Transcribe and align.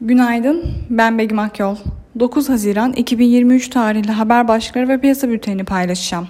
Günaydın, 0.00 0.64
ben 0.90 1.18
Begüm 1.18 1.38
Akyol. 1.38 1.76
9 2.20 2.48
Haziran 2.48 2.92
2023 2.92 3.68
tarihli 3.68 4.12
haber 4.12 4.48
başlıkları 4.48 4.88
ve 4.88 5.00
piyasa 5.00 5.28
bültenini 5.28 5.64
paylaşacağım. 5.64 6.28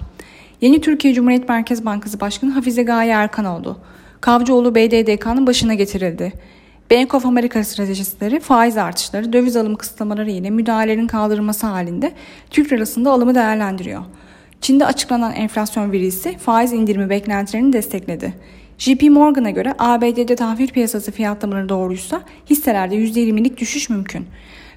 Yeni 0.61 0.81
Türkiye 0.81 1.13
Cumhuriyet 1.13 1.49
Merkez 1.49 1.85
Bankası 1.85 2.19
Başkanı 2.19 2.51
Hafize 2.51 2.83
Gaye 2.83 3.11
Erkan 3.11 3.45
oldu. 3.45 3.77
Kavcıoğlu 4.21 4.75
BDDK'nın 4.75 5.47
başına 5.47 5.73
getirildi. 5.73 6.33
Bank 6.91 7.13
of 7.13 7.25
America 7.25 7.63
stratejistleri 7.63 8.39
faiz 8.39 8.77
artışları, 8.77 9.33
döviz 9.33 9.55
alım 9.55 9.75
kısıtlamaları 9.75 10.31
ile 10.31 10.49
müdahalelerin 10.49 11.07
kaldırılması 11.07 11.67
halinde 11.67 12.11
Türk 12.49 12.73
lirasında 12.73 13.11
alımı 13.11 13.35
değerlendiriyor. 13.35 14.01
Çin'de 14.61 14.85
açıklanan 14.85 15.33
enflasyon 15.33 15.91
verisi 15.91 16.37
faiz 16.37 16.73
indirimi 16.73 17.09
beklentilerini 17.09 17.73
destekledi. 17.73 18.33
JP 18.77 19.03
Morgan'a 19.03 19.49
göre 19.49 19.73
ABD'de 19.79 20.35
tahvil 20.35 20.67
piyasası 20.67 21.11
fiyatlamaları 21.11 21.69
doğruysa 21.69 22.21
hisselerde 22.49 22.95
%20'lik 22.95 23.57
düşüş 23.57 23.89
mümkün. 23.89 24.25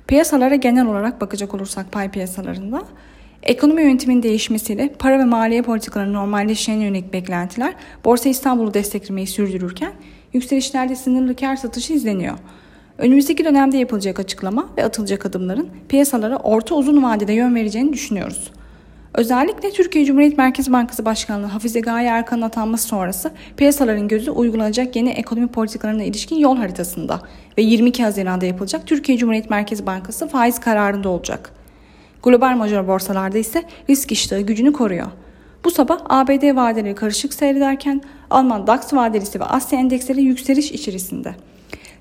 Piyasalara 0.06 0.55
genel 0.55 0.86
olarak 0.86 1.20
bakacak 1.20 1.55
olursak 1.55 1.92
pay 1.92 2.10
piyasalarında 2.10 2.82
Ekonomi 3.42 3.82
yönetiminin 3.82 4.22
değişmesiyle 4.22 4.92
para 4.98 5.19
ve 5.19 5.24
maliye 5.24 5.62
politikalarının 5.62 6.14
normalleşeceğine 6.14 6.84
yönelik 6.84 7.12
beklentiler 7.12 7.74
Borsa 8.05 8.28
İstanbul'u 8.28 8.74
desteklemeyi 8.74 9.27
sürdürürken 9.27 9.92
yükselişlerde 10.33 10.97
sınırlı 10.97 11.36
kar 11.36 11.56
satışı 11.56 11.92
izleniyor. 11.92 12.38
Önümüzdeki 12.98 13.44
dönemde 13.44 13.77
yapılacak 13.78 14.20
açıklama 14.20 14.69
ve 14.77 14.84
atılacak 14.84 15.27
adımların 15.27 15.69
piyasalara 15.88 16.36
orta 16.36 16.74
uzun 16.74 17.02
vadede 17.02 17.33
yön 17.33 17.55
vereceğini 17.55 17.92
düşünüyoruz. 17.92 18.52
Özellikle 19.14 19.70
Türkiye 19.70 20.05
Cumhuriyet 20.05 20.38
Merkez 20.38 20.73
Bankası 20.73 21.05
Başkanlığı 21.05 21.46
Hafize 21.46 21.80
Gaye 21.80 22.09
Erkan'ın 22.09 22.42
atanması 22.42 22.88
sonrası 22.88 23.33
piyasaların 23.56 24.09
gözü 24.09 24.30
uygulanacak 24.30 24.96
yeni 24.96 25.10
ekonomi 25.10 25.48
politikalarına 25.48 26.02
ilişkin 26.02 26.36
yol 26.36 26.56
haritasında 26.56 27.20
ve 27.59 27.62
22 27.62 28.02
Haziran'da 28.02 28.46
yapılacak 28.46 28.86
Türkiye 28.86 29.19
Cumhuriyet 29.19 29.50
Merkez 29.50 29.86
Bankası 29.86 30.28
faiz 30.28 30.59
kararında 30.59 31.09
olacak. 31.09 31.52
Global 32.22 32.56
major 32.56 32.88
borsalarda 32.88 33.38
ise 33.38 33.62
risk 33.91 34.12
iştahı 34.12 34.41
gücünü 34.41 34.72
koruyor. 34.72 35.06
Bu 35.64 35.70
sabah 35.70 35.98
ABD 36.08 36.56
vadeleri 36.56 36.94
karışık 36.94 37.34
seyrederken 37.34 38.03
Alman 38.31 38.66
DAX 38.66 38.92
vadelisi 38.92 39.41
ve 39.41 39.44
Asya 39.44 39.78
endeksleri 39.78 40.22
yükseliş 40.22 40.72
içerisinde. 40.72 41.34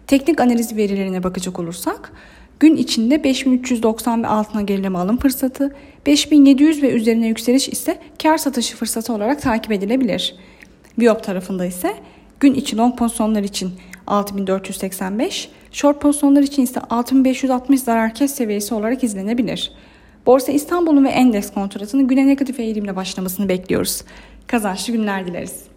Teknik 0.08 0.42
analiz 0.42 0.76
verilerine 0.76 1.24
bakacak 1.24 1.60
olursak 1.60 2.12
Gün 2.60 2.76
içinde 2.76 3.24
5390 3.24 4.24
ve 4.24 4.28
altına 4.28 4.62
gerileme 4.62 4.98
alım 4.98 5.18
fırsatı, 5.18 5.76
5700 6.06 6.84
ve 6.84 6.92
üzerine 6.92 7.28
yükseliş 7.28 7.70
ise 7.70 8.00
kar 8.24 8.38
satışı 8.38 8.76
fırsatı 8.76 9.14
olarak 9.14 9.42
takip 9.42 9.72
edilebilir. 9.72 10.36
Biop 10.98 11.24
tarafında 11.24 11.66
ise 11.66 11.94
gün 12.40 12.54
içi 12.54 12.78
long 12.78 12.98
pozisyonlar 12.98 13.44
için 13.44 13.72
6485, 14.08 15.50
short 15.72 16.02
pozisyonlar 16.02 16.42
için 16.42 16.64
ise 16.64 16.80
6560 16.90 17.80
zarar 17.80 18.14
kes 18.14 18.36
seviyesi 18.36 18.74
olarak 18.74 19.04
izlenebilir. 19.04 19.72
Borsa 20.26 20.52
İstanbul'un 20.52 21.06
ve 21.06 21.10
endeks 21.10 21.54
kontratının 21.54 22.08
güne 22.08 22.28
negatif 22.28 22.60
eğilimle 22.60 22.96
başlamasını 22.96 23.50
bekliyoruz. 23.50 24.04
Kazançlı 24.48 24.94
günler 24.94 25.28
dileriz. 25.28 25.69